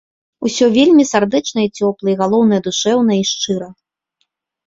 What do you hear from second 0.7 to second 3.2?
вельмі сардэчна і цёпла і, галоўнае, душэўна